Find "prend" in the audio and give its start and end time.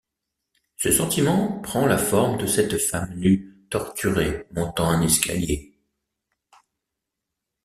1.61-1.85